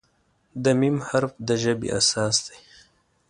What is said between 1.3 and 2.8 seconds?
د ژبې اساس دی.